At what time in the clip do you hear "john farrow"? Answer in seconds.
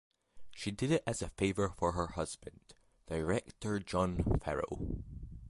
3.77-4.95